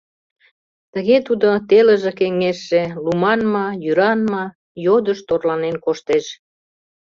[0.93, 4.45] Тыге тудо телыже-кеҥежше, луман ма, йӱран ма—
[4.85, 6.25] йодышт орланен коштеш.